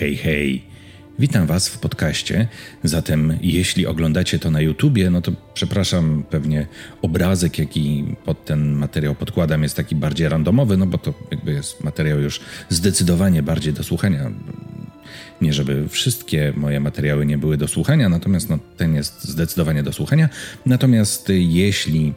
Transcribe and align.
Hej, 0.00 0.16
hej. 0.16 0.62
Witam 1.18 1.46
Was 1.46 1.68
w 1.68 1.78
podcaście. 1.78 2.48
Zatem, 2.84 3.38
jeśli 3.42 3.86
oglądacie 3.86 4.38
to 4.38 4.50
na 4.50 4.60
YouTubie, 4.60 5.10
no 5.10 5.20
to 5.20 5.32
przepraszam, 5.54 6.24
pewnie 6.30 6.66
obrazek, 7.02 7.58
jaki 7.58 8.04
pod 8.24 8.44
ten 8.44 8.72
materiał 8.72 9.14
podkładam, 9.14 9.62
jest 9.62 9.76
taki 9.76 9.94
bardziej 9.94 10.28
randomowy, 10.28 10.76
no 10.76 10.86
bo 10.86 10.98
to 10.98 11.14
jakby 11.30 11.52
jest 11.52 11.84
materiał 11.84 12.20
już 12.20 12.40
zdecydowanie 12.68 13.42
bardziej 13.42 13.72
do 13.72 13.82
słuchania. 13.82 14.30
Nie, 15.40 15.52
żeby 15.52 15.88
wszystkie 15.88 16.52
moje 16.56 16.80
materiały 16.80 17.26
nie 17.26 17.38
były 17.38 17.56
do 17.56 17.68
słuchania, 17.68 18.08
natomiast 18.08 18.50
no, 18.50 18.58
ten 18.76 18.94
jest 18.94 19.24
zdecydowanie 19.24 19.82
do 19.82 19.92
słuchania. 19.92 20.28
Natomiast 20.66 21.28
jeśli 21.36 22.12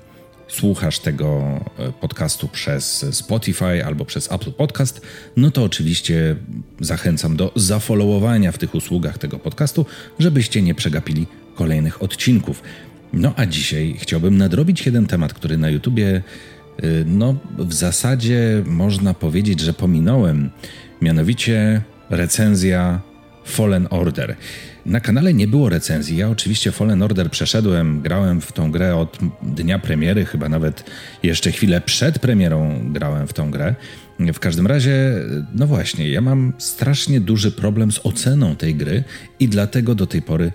słuchasz 0.53 0.99
tego 0.99 1.59
e, 1.80 1.91
podcastu 1.91 2.48
przez 2.48 3.05
Spotify 3.16 3.85
albo 3.85 4.05
przez 4.05 4.31
Apple 4.31 4.52
Podcast, 4.52 5.02
no 5.38 5.52
to 5.52 5.63
oczywiście 5.63 6.35
zachęcam 6.79 7.35
do 7.35 7.52
zafollowowania 7.55 8.52
w 8.52 8.57
tych 8.57 8.76
usługach 8.76 9.17
tego 9.17 9.39
podcastu, 9.39 9.85
żebyście 10.20 10.62
nie 10.62 10.76
przegapili 10.76 11.27
kolejnych 11.55 12.03
odcinków. 12.03 12.63
No 13.13 13.34
a 13.35 13.45
dzisiaj 13.45 13.95
chciałbym 13.99 14.38
nadrobić 14.38 14.85
jeden 14.85 15.07
temat, 15.07 15.34
który 15.34 15.57
na 15.57 15.70
YouTubie 15.70 16.07
e, 16.16 16.21
no 17.05 17.35
w 17.57 17.73
zasadzie 17.73 18.63
można 18.65 19.13
powiedzieć, 19.13 19.59
że 19.59 19.73
pominąłem, 19.73 20.49
mianowicie 21.01 21.81
recenzja 22.09 23.01
Fallen 23.45 23.88
Order. 23.90 24.35
Na 24.85 24.99
kanale 24.99 25.33
nie 25.33 25.47
było 25.47 25.69
recenzji. 25.69 26.17
Ja 26.17 26.29
oczywiście 26.29 26.71
Fallen 26.71 27.03
Order 27.03 27.29
przeszedłem, 27.29 28.01
grałem 28.01 28.41
w 28.41 28.51
tą 28.51 28.71
grę 28.71 28.95
od 28.95 29.17
dnia 29.41 29.79
premiery, 29.79 30.25
chyba 30.25 30.49
nawet 30.49 30.83
jeszcze 31.23 31.51
chwilę 31.51 31.81
przed 31.81 32.20
premierą 32.20 32.79
grałem 32.91 33.27
w 33.27 33.34
tą 33.34 33.51
grę. 33.51 33.75
W 34.34 34.40
każdym 34.40 34.67
razie, 34.67 35.13
no 35.53 35.67
właśnie, 35.67 36.09
ja 36.09 36.21
mam 36.21 36.53
strasznie 36.57 37.21
duży 37.21 37.51
problem 37.51 37.91
z 37.91 37.99
oceną 38.03 38.55
tej 38.55 38.75
gry 38.75 39.03
i 39.40 39.48
dlatego 39.48 39.95
do 39.95 40.07
tej 40.07 40.21
pory 40.21 40.51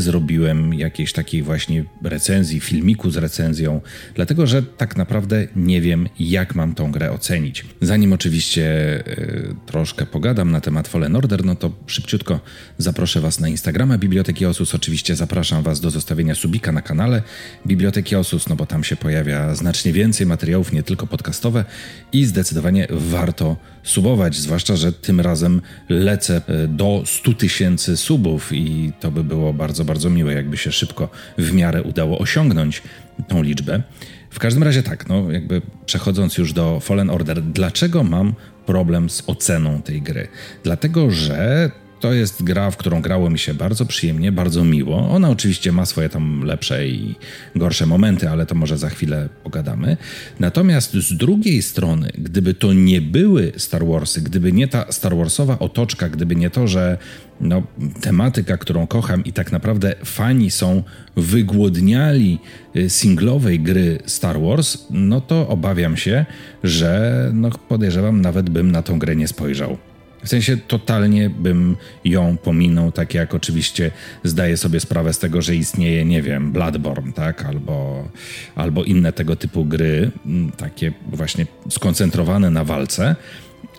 zrobiłem 0.00 0.74
jakiejś 0.74 1.12
takiej 1.12 1.42
właśnie 1.42 1.84
recenzji, 2.02 2.60
filmiku 2.60 3.10
z 3.10 3.16
recenzją, 3.16 3.80
dlatego 4.14 4.46
że 4.46 4.62
tak 4.62 4.96
naprawdę 4.96 5.46
nie 5.56 5.80
wiem, 5.80 6.08
jak 6.18 6.54
mam 6.54 6.74
tą 6.74 6.92
grę 6.92 7.10
ocenić. 7.10 7.64
Zanim 7.80 8.12
oczywiście 8.12 8.62
y, 9.08 9.54
troszkę 9.66 10.06
pogadam 10.06 10.50
na 10.50 10.60
temat 10.60 10.88
Fallen 10.88 11.16
Order, 11.16 11.44
no 11.44 11.54
to 11.54 11.72
szybciutko 11.86 12.40
zaproszę 12.78 13.20
Was 13.20 13.40
na 13.40 13.48
Instagrama 13.48 13.98
Biblioteki 13.98 14.46
Osus. 14.46 14.74
Oczywiście 14.74 15.16
zapraszam 15.16 15.62
Was 15.62 15.80
do 15.80 15.90
zostawienia 15.90 16.34
subika 16.34 16.72
na 16.72 16.82
kanale 16.82 17.22
Biblioteki 17.66 18.16
Osus, 18.16 18.48
no 18.48 18.56
bo 18.56 18.66
tam 18.66 18.84
się 18.84 18.96
pojawia 18.96 19.54
znacznie 19.54 19.92
więcej 19.92 20.26
materiałów, 20.26 20.72
nie 20.72 20.82
tylko 20.82 21.06
podcastowe 21.06 21.64
i 22.12 22.24
zdecydowanie 22.24 22.86
warto 22.90 23.56
subować, 23.82 24.36
zwłaszcza, 24.36 24.76
że 24.76 24.92
tym 24.92 25.20
razem 25.20 25.60
lecę 25.88 26.42
e, 26.46 26.68
do 26.68 27.02
100 27.06 27.32
tysięcy 27.32 27.96
subów 27.96 28.52
i 28.52 28.92
to 29.00 29.10
by 29.10 29.24
było 29.24 29.52
bardzo, 29.52 29.84
bardzo 29.84 30.10
miłe, 30.10 30.34
jakby 30.34 30.56
się 30.56 30.72
szybko 30.72 31.08
w 31.38 31.52
miarę 31.52 31.82
udało 31.82 32.18
osiągnąć 32.18 32.82
tą 33.28 33.42
liczbę. 33.42 33.82
W 34.30 34.38
każdym 34.38 34.62
razie 34.62 34.82
tak, 34.82 35.08
no 35.08 35.30
jakby 35.30 35.62
przechodząc 35.86 36.38
już 36.38 36.52
do 36.52 36.80
Fallen 36.80 37.10
Order, 37.10 37.42
dlaczego 37.42 38.04
mam 38.04 38.34
problem 38.66 39.10
z 39.10 39.22
oceną 39.26 39.82
tej 39.82 40.02
gry? 40.02 40.28
Dlatego, 40.64 41.10
że 41.10 41.70
to 42.02 42.12
jest 42.12 42.42
gra, 42.42 42.70
w 42.70 42.76
którą 42.76 43.02
grało 43.02 43.30
mi 43.30 43.38
się 43.38 43.54
bardzo 43.54 43.86
przyjemnie, 43.86 44.32
bardzo 44.32 44.64
miło. 44.64 45.10
Ona 45.10 45.30
oczywiście 45.30 45.72
ma 45.72 45.86
swoje 45.86 46.08
tam 46.08 46.44
lepsze 46.44 46.88
i 46.88 47.14
gorsze 47.56 47.86
momenty, 47.86 48.28
ale 48.28 48.46
to 48.46 48.54
może 48.54 48.78
za 48.78 48.88
chwilę 48.88 49.28
pogadamy. 49.44 49.96
Natomiast 50.40 50.92
z 50.92 51.16
drugiej 51.16 51.62
strony, 51.62 52.10
gdyby 52.18 52.54
to 52.54 52.72
nie 52.72 53.00
były 53.00 53.52
Star 53.56 53.86
Warsy, 53.86 54.20
gdyby 54.20 54.52
nie 54.52 54.68
ta 54.68 54.92
Star 54.92 55.16
Warsowa 55.16 55.58
otoczka, 55.58 56.08
gdyby 56.08 56.36
nie 56.36 56.50
to, 56.50 56.68
że 56.68 56.98
no, 57.40 57.62
tematyka, 58.00 58.56
którą 58.56 58.86
kocham 58.86 59.24
i 59.24 59.32
tak 59.32 59.52
naprawdę 59.52 59.94
fani 60.04 60.50
są 60.50 60.82
wygłodniali 61.16 62.38
y, 62.76 62.90
singlowej 62.90 63.60
gry 63.60 63.98
Star 64.06 64.40
Wars, 64.40 64.78
no 64.90 65.20
to 65.20 65.48
obawiam 65.48 65.96
się, 65.96 66.26
że 66.64 67.30
no, 67.34 67.50
podejrzewam, 67.50 68.20
nawet 68.20 68.50
bym 68.50 68.72
na 68.72 68.82
tą 68.82 68.98
grę 68.98 69.16
nie 69.16 69.28
spojrzał. 69.28 69.91
W 70.24 70.28
sensie 70.28 70.56
totalnie 70.56 71.30
bym 71.30 71.76
ją 72.04 72.36
pominął, 72.36 72.92
tak 72.92 73.14
jak 73.14 73.34
oczywiście 73.34 73.90
zdaję 74.24 74.56
sobie 74.56 74.80
sprawę 74.80 75.12
z 75.12 75.18
tego, 75.18 75.42
że 75.42 75.56
istnieje, 75.56 76.04
nie 76.04 76.22
wiem, 76.22 76.52
Bloodborne, 76.52 77.12
tak, 77.12 77.44
albo, 77.44 78.08
albo 78.54 78.84
inne 78.84 79.12
tego 79.12 79.36
typu 79.36 79.64
gry, 79.64 80.10
mm, 80.26 80.52
takie 80.52 80.92
właśnie 81.06 81.46
skoncentrowane 81.68 82.50
na 82.50 82.64
walce, 82.64 83.16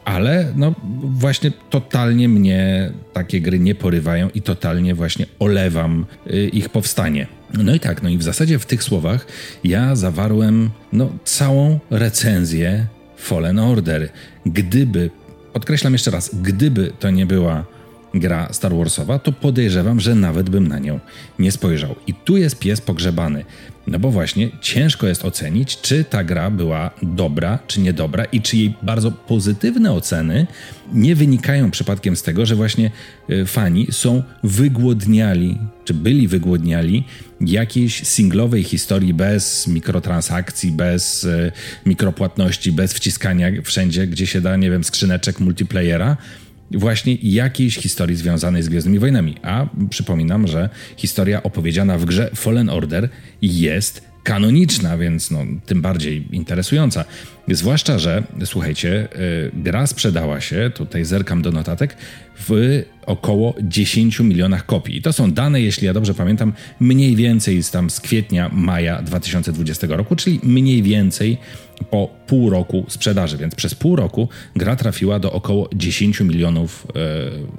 ale 0.05 0.53
no 0.55 0.73
właśnie 1.03 1.51
totalnie 1.69 2.29
mnie 2.29 2.91
takie 3.13 3.41
gry 3.41 3.59
nie 3.59 3.75
porywają 3.75 4.29
i 4.29 4.41
totalnie 4.41 4.95
właśnie 4.95 5.25
olewam 5.39 6.05
y, 6.27 6.49
ich 6.53 6.69
powstanie. 6.69 7.27
No 7.53 7.75
i 7.75 7.79
tak, 7.79 8.03
no 8.03 8.09
i 8.09 8.17
w 8.17 8.23
zasadzie 8.23 8.59
w 8.59 8.65
tych 8.65 8.83
słowach 8.83 9.27
ja 9.63 9.95
zawarłem 9.95 10.69
no, 10.93 11.13
całą 11.23 11.79
recenzję 11.89 12.85
Fallen 13.17 13.59
Order. 13.59 14.09
Gdyby 14.45 15.09
Podkreślam 15.53 15.93
jeszcze 15.93 16.11
raz, 16.11 16.35
gdyby 16.41 16.91
to 16.99 17.09
nie 17.09 17.25
była 17.25 17.63
gra 18.13 18.53
Star 18.53 18.75
Warsowa, 18.75 19.19
to 19.19 19.31
podejrzewam, 19.31 19.99
że 19.99 20.15
nawet 20.15 20.49
bym 20.49 20.67
na 20.67 20.79
nią 20.79 20.99
nie 21.39 21.51
spojrzał. 21.51 21.95
I 22.07 22.13
tu 22.13 22.37
jest 22.37 22.59
pies 22.59 22.81
pogrzebany. 22.81 23.45
No 23.87 23.99
bo 23.99 24.11
właśnie 24.11 24.49
ciężko 24.61 25.07
jest 25.07 25.25
ocenić, 25.25 25.81
czy 25.81 26.03
ta 26.03 26.23
gra 26.23 26.51
była 26.51 26.91
dobra, 27.01 27.59
czy 27.67 27.81
niedobra 27.81 28.25
i 28.25 28.41
czy 28.41 28.57
jej 28.57 28.73
bardzo 28.81 29.11
pozytywne 29.11 29.91
oceny 29.91 30.47
nie 30.93 31.15
wynikają 31.15 31.71
przypadkiem 31.71 32.15
z 32.15 32.23
tego, 32.23 32.45
że 32.45 32.55
właśnie 32.55 32.91
e, 33.29 33.45
fani 33.45 33.87
są 33.91 34.23
wygłodniali, 34.43 35.57
czy 35.85 35.93
byli 35.93 36.27
wygłodniali 36.27 37.03
jakiejś 37.41 38.07
singlowej 38.07 38.63
historii 38.63 39.13
bez 39.13 39.67
mikrotransakcji, 39.67 40.71
bez 40.71 41.23
e, 41.23 41.51
mikropłatności, 41.85 42.71
bez 42.71 42.93
wciskania 42.93 43.47
wszędzie, 43.63 44.07
gdzie 44.07 44.27
się 44.27 44.41
da, 44.41 44.57
nie 44.57 44.71
wiem, 44.71 44.83
skrzyneczek 44.83 45.39
multiplayera, 45.39 46.17
właśnie 46.73 47.17
jakiejś 47.21 47.77
historii 47.77 48.15
związanej 48.15 48.63
z 48.63 48.69
Gwiezdnymi 48.69 48.99
Wojnami. 48.99 49.35
A 49.41 49.65
przypominam, 49.89 50.47
że 50.47 50.69
historia 50.97 51.43
opowiedziana 51.43 51.97
w 51.97 52.05
grze 52.05 52.29
Fallen 52.35 52.69
Order 52.69 53.09
jest 53.41 54.13
kanoniczna, 54.23 54.97
więc 54.97 55.31
no, 55.31 55.39
tym 55.65 55.81
bardziej 55.81 56.27
interesująca. 56.31 57.05
Zwłaszcza, 57.47 57.99
że 57.99 58.23
słuchajcie, 58.45 59.07
yy, 59.53 59.63
gra 59.63 59.87
sprzedała 59.87 60.41
się, 60.41 60.71
tutaj 60.75 61.05
zerkam 61.05 61.41
do 61.41 61.51
notatek, 61.51 61.97
w 62.39 62.81
około 63.05 63.55
10 63.61 64.19
milionach 64.19 64.65
kopii. 64.65 64.97
I 64.97 65.01
to 65.01 65.13
są 65.13 65.31
dane, 65.31 65.61
jeśli 65.61 65.87
ja 65.87 65.93
dobrze 65.93 66.13
pamiętam, 66.13 66.53
mniej 66.79 67.15
więcej 67.15 67.63
z 67.63 67.71
tam 67.71 67.89
z 67.89 67.99
kwietnia, 67.99 68.49
maja 68.53 69.01
2020 69.01 69.87
roku, 69.89 70.15
czyli 70.15 70.39
mniej 70.43 70.83
więcej 70.83 71.37
po 71.83 72.09
pół 72.27 72.49
roku 72.49 72.85
sprzedaży. 72.87 73.37
Więc 73.37 73.55
przez 73.55 73.75
pół 73.75 73.95
roku 73.95 74.29
gra 74.55 74.75
trafiła 74.75 75.19
do 75.19 75.31
około 75.31 75.69
10 75.73 76.19
milionów 76.19 76.87
yy, 76.95 77.03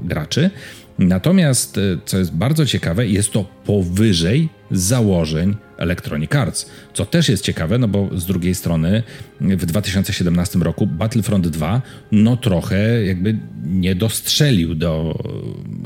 graczy. 0.09 0.51
Natomiast, 0.99 1.79
y, 1.79 1.99
co 2.05 2.19
jest 2.19 2.35
bardzo 2.35 2.67
ciekawe, 2.67 3.07
jest 3.07 3.33
to 3.33 3.45
powyżej 3.65 4.49
założeń 4.71 5.57
Electronic 5.77 6.35
Arts, 6.35 6.71
co 6.95 7.07
też 7.07 7.29
jest 7.29 7.45
ciekawe, 7.45 7.79
no 7.79 7.89
bo 7.89 8.09
z 8.13 8.27
drugiej 8.27 8.55
strony 8.55 9.03
w 9.41 9.67
2017 9.67 10.59
roku 10.59 10.87
Battlefront 10.87 11.49
2 11.49 11.83
no 12.13 12.37
trochę 12.37 13.05
jakby 13.05 13.39
nie 13.67 13.95
dostrzelił 13.95 14.75
do 14.75 15.19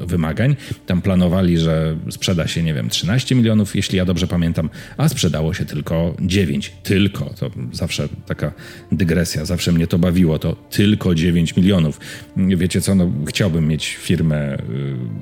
wymagań. 0.06 0.56
Tam 0.86 1.02
planowali, 1.02 1.58
że 1.58 1.96
sprzeda 2.10 2.46
się, 2.48 2.62
nie 2.62 2.74
wiem, 2.74 2.88
13 2.88 3.34
milionów, 3.34 3.76
jeśli 3.76 3.98
ja 3.98 4.04
dobrze 4.04 4.26
pamiętam, 4.26 4.70
a 4.96 5.08
sprzedało 5.08 5.54
się 5.54 5.64
tylko 5.64 6.14
9. 6.20 6.72
Tylko, 6.82 7.34
to 7.40 7.50
zawsze 7.72 8.08
taka 8.26 8.52
dygresja, 8.92 9.44
zawsze 9.44 9.72
mnie 9.72 9.86
to 9.86 9.98
bawiło, 9.98 10.38
to 10.38 10.56
tylko 10.70 11.14
9 11.14 11.56
milionów. 11.56 12.00
Wiecie 12.36 12.80
co, 12.80 12.94
no 12.94 13.10
chciałbym 13.28 13.68
mieć 13.68 13.96
firmę 13.96 14.54
y, 14.54 14.58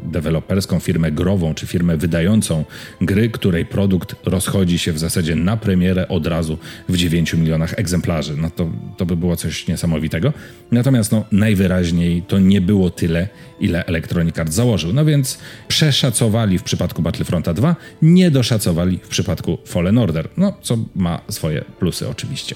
deweloperską, 0.05 0.81
firmę 0.81 1.13
grową, 1.13 1.55
czy 1.55 1.67
firmę 1.67 1.97
wydającą 1.97 2.65
gry, 3.01 3.31
której 3.31 3.67
produkt 3.67 4.15
rozchodzi 4.25 4.79
się 4.79 4.93
w 4.93 4.99
zasadzie 4.99 5.37
na 5.37 5.57
premierę 5.57 6.09
od 6.09 6.27
razu 6.27 6.59
w 6.89 6.97
9 6.97 7.35
milionach 7.35 7.79
egzemplarzy. 7.79 8.37
No 8.37 8.51
to, 8.51 8.71
to 8.97 9.07
by 9.07 9.17
było 9.17 9.37
coś 9.37 9.69
niesamowitego. 9.69 10.33
Natomiast 10.71 11.13
no, 11.13 11.25
najwyraźniej 11.33 12.23
to 12.23 12.39
nie 12.39 12.61
było 12.61 12.91
tyle, 12.91 13.29
ile 13.61 13.87
Electronic 13.87 14.39
Arts 14.39 14.55
założył. 14.55 14.93
No 14.93 15.05
więc 15.05 15.39
przeszacowali 15.69 16.59
w 16.59 16.63
przypadku 16.63 17.03
Battlefronta 17.03 17.55
2, 17.55 17.77
nie 18.03 18.31
doszacowali 18.31 18.99
w 19.03 19.09
przypadku 19.09 19.59
Fallen 19.67 19.99
Order. 19.99 20.29
No, 20.37 20.53
co 20.63 20.79
ma 20.95 21.21
swoje 21.29 21.65
plusy 21.79 22.09
oczywiście. 22.09 22.55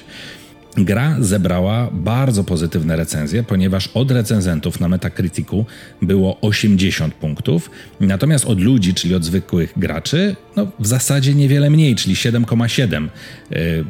Gra 0.77 1.17
zebrała 1.21 1.89
bardzo 1.93 2.45
pozytywne 2.45 2.97
recenzje, 2.97 3.43
ponieważ 3.43 3.87
od 3.95 4.11
recenzentów 4.11 4.81
na 4.81 4.89
Metacriticu 4.89 5.67
było 6.03 6.41
80 6.41 7.15
punktów, 7.15 7.71
natomiast 8.01 8.45
od 8.45 8.61
ludzi, 8.61 8.95
czyli 8.95 9.15
od 9.15 9.25
zwykłych 9.25 9.73
graczy, 9.77 10.37
no 10.57 10.67
w 10.79 10.87
zasadzie 10.87 11.35
niewiele 11.35 11.71
mniej, 11.71 11.97
czyli 11.97 12.15
7,7 12.15 13.09
y, 13.53 13.85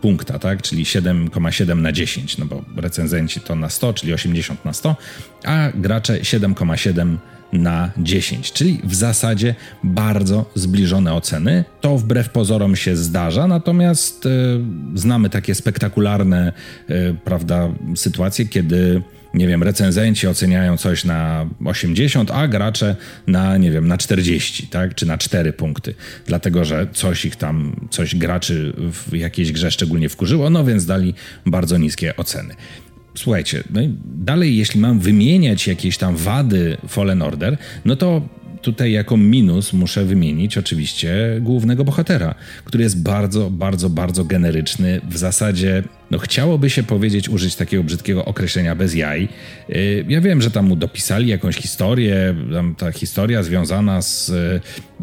punkta, 0.00 0.38
tak? 0.38 0.62
czyli 0.62 0.84
7,7 0.84 1.76
na 1.76 1.92
10, 1.92 2.38
no 2.38 2.46
bo 2.46 2.64
recenzenci 2.76 3.40
to 3.40 3.54
na 3.54 3.70
100, 3.70 3.94
czyli 3.94 4.14
80 4.14 4.64
na 4.64 4.72
100, 4.72 4.96
a 5.44 5.68
gracze 5.74 6.20
7,7 6.20 6.94
na 6.96 7.33
10, 7.98 8.52
czyli 8.52 8.80
w 8.84 8.94
zasadzie 8.94 9.54
bardzo 9.84 10.50
zbliżone 10.54 11.14
oceny. 11.14 11.64
To 11.80 11.98
wbrew 11.98 12.28
pozorom 12.30 12.76
się 12.76 12.96
zdarza, 12.96 13.46
natomiast 13.46 14.26
e, 14.26 14.30
znamy 14.94 15.30
takie 15.30 15.54
spektakularne, 15.54 16.52
e, 16.88 17.14
prawda, 17.24 17.68
sytuacje, 17.96 18.46
kiedy 18.46 19.02
nie 19.34 19.48
wiem, 19.48 19.62
recenzenci 19.62 20.26
oceniają 20.26 20.76
coś 20.76 21.04
na 21.04 21.46
80, 21.64 22.30
a 22.30 22.48
gracze 22.48 22.96
na, 23.26 23.56
nie 23.56 23.70
wiem, 23.70 23.88
na 23.88 23.98
40, 23.98 24.66
tak, 24.66 24.94
czy 24.94 25.06
na 25.06 25.18
4 25.18 25.52
punkty, 25.52 25.94
dlatego 26.26 26.64
że 26.64 26.86
coś 26.92 27.24
ich 27.24 27.36
tam, 27.36 27.86
coś 27.90 28.16
graczy 28.16 28.72
w 28.76 29.16
jakiejś 29.16 29.52
grze 29.52 29.70
szczególnie 29.70 30.08
wkurzyło, 30.08 30.50
no 30.50 30.64
więc 30.64 30.86
dali 30.86 31.14
bardzo 31.46 31.78
niskie 31.78 32.16
oceny. 32.16 32.54
Słuchajcie, 33.14 33.64
no 33.70 33.80
dalej, 34.04 34.56
jeśli 34.56 34.80
mam 34.80 35.00
wymieniać 35.00 35.66
jakieś 35.66 35.98
tam 35.98 36.16
wady 36.16 36.76
Fallen 36.88 37.22
Order, 37.22 37.58
no 37.84 37.96
to 37.96 38.22
tutaj 38.64 38.92
jako 38.92 39.16
minus 39.16 39.72
muszę 39.72 40.04
wymienić 40.04 40.58
oczywiście 40.58 41.14
głównego 41.40 41.84
bohatera, 41.84 42.34
który 42.64 42.84
jest 42.84 43.02
bardzo, 43.02 43.50
bardzo, 43.50 43.90
bardzo 43.90 44.24
generyczny. 44.24 45.00
W 45.10 45.16
zasadzie, 45.16 45.82
no 46.10 46.18
chciałoby 46.18 46.70
się 46.70 46.82
powiedzieć, 46.82 47.28
użyć 47.28 47.56
takiego 47.56 47.84
brzydkiego 47.84 48.24
określenia 48.24 48.74
bez 48.74 48.94
jaj. 48.94 49.28
Y, 49.70 50.04
ja 50.08 50.20
wiem, 50.20 50.42
że 50.42 50.50
tam 50.50 50.66
mu 50.66 50.76
dopisali 50.76 51.28
jakąś 51.28 51.56
historię, 51.56 52.34
tam 52.52 52.74
ta 52.74 52.92
historia 52.92 53.42
związana 53.42 54.02
z 54.02 54.28
y, 54.28 54.60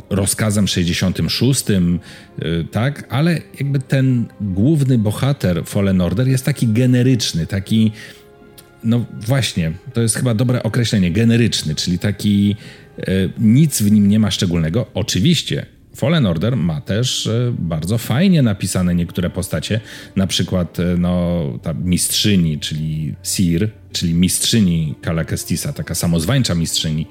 rozkazem 0.10 0.68
66, 0.68 1.70
y, 1.70 1.76
tak, 2.72 3.06
ale 3.10 3.42
jakby 3.60 3.80
ten 3.80 4.26
główny 4.42 4.98
bohater 4.98 5.66
Fallen 5.66 6.02
Order 6.02 6.28
jest 6.28 6.46
taki 6.46 6.68
generyczny, 6.68 7.48
taki 7.48 7.92
no 8.84 9.06
właśnie, 9.28 9.72
to 9.94 10.02
jest 10.02 10.16
chyba 10.16 10.34
dobre 10.34 10.64
określenie, 10.64 11.12
generyczny, 11.12 11.76
czyli 11.76 12.00
taki 12.00 12.56
nic 13.40 13.82
w 13.82 13.92
nim 13.92 14.08
nie 14.08 14.20
ma 14.20 14.32
szczególnego. 14.32 14.86
Oczywiście 14.94 15.66
Fallen 15.96 16.26
Order 16.26 16.58
ma 16.58 16.82
też 16.82 17.28
e, 17.28 17.54
bardzo 17.60 17.98
fajnie 17.98 18.42
napisane 18.42 18.96
niektóre 18.96 19.30
postacie, 19.30 19.80
na 20.16 20.28
przykład 20.28 20.80
e, 20.80 20.84
no, 20.98 21.44
ta 21.62 21.74
mistrzyni, 21.74 22.60
czyli 22.60 23.16
Sir, 23.24 23.70
czyli 23.92 24.14
mistrzyni 24.14 24.96
Kala 25.02 25.26
Kestisa, 25.26 25.74
taka 25.74 25.96
samozwańcza 25.96 26.56
mistrzyni, 26.56 27.08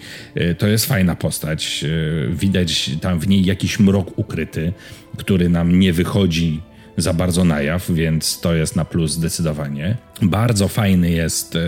to 0.59 0.67
jest 0.67 0.87
fajna 0.87 1.17
postać. 1.17 1.85
Widać 2.31 2.91
tam 3.01 3.21
w 3.21 3.29
niej 3.29 3.45
jakiś 3.45 3.79
mrok 3.79 4.19
ukryty, 4.19 4.73
który 5.17 5.49
nam 5.49 5.79
nie 5.79 5.93
wychodzi 5.93 6.61
za 7.01 7.15
bardzo 7.15 7.45
na 7.45 7.63
jaw, 7.63 7.91
więc 7.91 8.41
to 8.41 8.55
jest 8.55 8.77
na 8.77 8.85
plus 8.85 9.13
zdecydowanie. 9.13 9.97
Bardzo 10.23 10.69
fajny 10.69 11.11
jest, 11.11 11.57
e, 11.57 11.61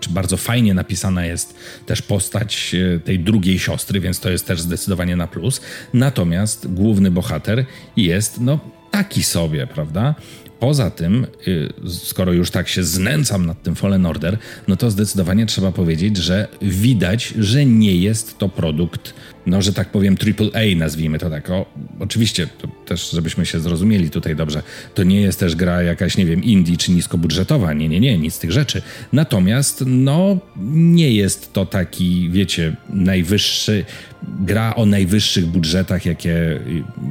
czy 0.00 0.10
bardzo 0.10 0.36
fajnie 0.36 0.74
napisana 0.74 1.26
jest 1.26 1.54
też 1.86 2.02
postać 2.02 2.74
e, 2.74 3.00
tej 3.00 3.18
drugiej 3.18 3.58
siostry, 3.58 4.00
więc 4.00 4.20
to 4.20 4.30
jest 4.30 4.46
też 4.46 4.60
zdecydowanie 4.60 5.16
na 5.16 5.26
plus. 5.26 5.60
Natomiast 5.94 6.74
główny 6.74 7.10
bohater 7.10 7.64
jest, 7.96 8.40
no, 8.40 8.60
taki 8.90 9.22
sobie, 9.22 9.66
prawda? 9.66 10.14
Poza 10.62 10.90
tym, 10.90 11.26
y, 11.46 11.72
skoro 11.88 12.32
już 12.32 12.50
tak 12.50 12.68
się 12.68 12.84
znęcam 12.84 13.46
nad 13.46 13.62
tym 13.62 13.74
Fallen 13.74 14.06
Order, 14.06 14.38
no 14.68 14.76
to 14.76 14.90
zdecydowanie 14.90 15.46
trzeba 15.46 15.72
powiedzieć, 15.72 16.16
że 16.16 16.48
widać, 16.62 17.34
że 17.38 17.66
nie 17.66 17.96
jest 17.96 18.38
to 18.38 18.48
produkt, 18.48 19.14
no 19.46 19.62
że 19.62 19.72
tak 19.72 19.90
powiem, 19.90 20.16
AAA, 20.38 20.76
nazwijmy 20.76 21.18
to 21.18 21.30
tak. 21.30 21.50
O, 21.50 21.66
oczywiście, 22.00 22.48
też 22.86 23.10
żebyśmy 23.10 23.46
się 23.46 23.60
zrozumieli 23.60 24.10
tutaj 24.10 24.36
dobrze, 24.36 24.62
to 24.94 25.02
nie 25.02 25.20
jest 25.20 25.40
też 25.40 25.56
gra 25.56 25.82
jakaś, 25.82 26.16
nie 26.16 26.26
wiem, 26.26 26.44
indie 26.44 26.76
czy 26.76 26.92
niskobudżetowa, 26.92 27.72
nie, 27.72 27.88
nie, 27.88 28.00
nie, 28.00 28.18
nic 28.18 28.34
z 28.34 28.38
tych 28.38 28.52
rzeczy. 28.52 28.82
Natomiast, 29.12 29.84
no, 29.86 30.38
nie 30.72 31.12
jest 31.12 31.52
to 31.52 31.66
taki, 31.66 32.30
wiecie, 32.30 32.76
najwyższy, 32.90 33.84
gra 34.40 34.74
o 34.74 34.86
najwyższych 34.86 35.46
budżetach, 35.46 36.06
jakie, 36.06 36.60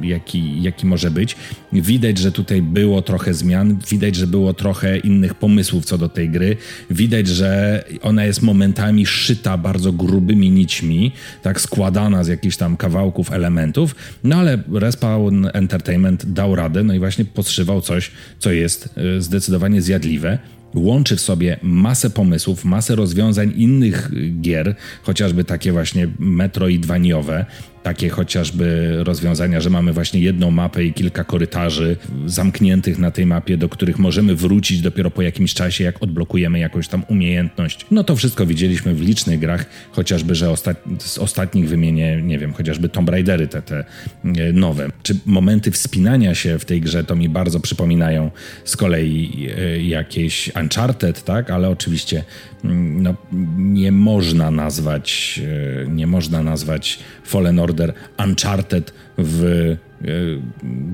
jaki, 0.02 0.62
jaki 0.62 0.86
może 0.86 1.10
być. 1.10 1.36
Widać, 1.72 2.18
że 2.18 2.32
tutaj 2.32 2.62
było 2.62 3.02
trochę 3.02 3.34
zmian, 3.34 3.78
widać, 3.90 4.16
że 4.16 4.26
było 4.26 4.54
trochę 4.54 4.98
innych 4.98 5.34
pomysłów 5.34 5.84
co 5.84 5.98
do 5.98 6.08
tej 6.08 6.30
gry. 6.30 6.56
Widać, 6.90 7.28
że 7.28 7.84
ona 8.02 8.24
jest 8.24 8.42
momentami 8.42 9.06
szyta 9.06 9.58
bardzo 9.58 9.92
grubymi 9.92 10.50
nićmi, 10.50 11.12
tak 11.42 11.60
składana 11.60 12.21
z 12.24 12.28
jakichś 12.28 12.56
tam 12.56 12.76
kawałków, 12.76 13.32
elementów, 13.32 13.94
no 14.24 14.36
ale 14.36 14.58
Respawn 14.72 15.46
Entertainment 15.52 16.26
dał 16.26 16.54
radę, 16.54 16.82
no 16.82 16.94
i 16.94 16.98
właśnie 16.98 17.24
podszywał 17.24 17.80
coś, 17.80 18.10
co 18.38 18.52
jest 18.52 18.94
e, 18.96 19.20
zdecydowanie 19.20 19.82
zjadliwe. 19.82 20.38
Łączy 20.74 21.16
w 21.16 21.20
sobie 21.20 21.58
masę 21.62 22.10
pomysłów, 22.10 22.64
masę 22.64 22.96
rozwiązań 22.96 23.52
innych 23.56 24.10
gier, 24.40 24.74
chociażby 25.02 25.44
takie 25.44 25.72
właśnie 25.72 26.08
metroidwaniowe, 26.18 27.46
takie 27.82 28.08
chociażby 28.08 28.96
rozwiązania, 29.04 29.60
że 29.60 29.70
mamy 29.70 29.92
właśnie 29.92 30.20
jedną 30.20 30.50
mapę 30.50 30.84
i 30.84 30.92
kilka 30.92 31.24
korytarzy 31.24 31.96
zamkniętych 32.26 32.98
na 32.98 33.10
tej 33.10 33.26
mapie, 33.26 33.56
do 33.56 33.68
których 33.68 33.98
możemy 33.98 34.34
wrócić 34.34 34.80
dopiero 34.80 35.10
po 35.10 35.22
jakimś 35.22 35.54
czasie, 35.54 35.84
jak 35.84 36.02
odblokujemy 36.02 36.58
jakąś 36.58 36.88
tam 36.88 37.04
umiejętność. 37.08 37.86
No 37.90 38.04
to 38.04 38.16
wszystko 38.16 38.46
widzieliśmy 38.46 38.94
w 38.94 39.00
licznych 39.00 39.40
grach, 39.40 39.66
chociażby, 39.90 40.34
że 40.34 40.54
z 40.98 41.18
ostatnich 41.18 41.68
wymienię, 41.68 42.22
nie 42.22 42.38
wiem, 42.38 42.52
chociażby 42.52 42.88
Tomb 42.88 43.08
Raidery 43.08 43.48
te, 43.48 43.62
te 43.62 43.84
e, 44.24 44.52
nowe. 44.52 44.88
Czy 45.02 45.16
momenty 45.26 45.70
wspinania 45.70 46.34
się 46.34 46.58
w 46.58 46.64
tej 46.64 46.80
grze 46.80 47.04
to 47.04 47.16
mi 47.16 47.28
bardzo 47.28 47.60
przypominają 47.60 48.30
z 48.64 48.76
kolei 48.76 49.48
e, 49.58 49.82
jakieś 49.82 50.50
Uncharted, 50.62 51.24
tak? 51.24 51.50
Ale 51.50 51.68
oczywiście 51.68 52.24
mm, 52.64 53.02
no, 53.02 53.14
nie 53.56 53.92
można 53.92 54.50
nazwać, 54.50 55.40
e, 55.84 55.90
nie 55.90 56.06
można 56.06 56.42
nazwać 56.42 56.98
Fallen 57.24 57.58
Order 57.58 57.71
Uncharted 58.18 58.92
w 59.18 59.44
e, 59.44 59.76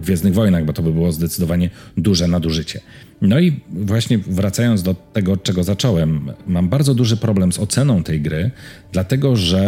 Gwiezdnych 0.02 0.34
Wojnach, 0.34 0.64
bo 0.64 0.72
to 0.72 0.82
by 0.82 0.92
było 0.92 1.12
zdecydowanie 1.12 1.70
duże 1.96 2.28
nadużycie. 2.28 2.80
No 3.22 3.40
i 3.40 3.60
właśnie 3.70 4.19
wracając 4.19 4.82
do 4.82 4.94
tego, 4.94 5.32
od 5.32 5.42
czego 5.42 5.64
zacząłem, 5.64 6.32
mam 6.46 6.69
bardzo 6.69 6.94
duży 6.94 7.16
problem 7.16 7.52
z 7.52 7.58
oceną 7.58 8.02
tej 8.02 8.20
gry, 8.20 8.50
dlatego 8.92 9.36
że, 9.36 9.62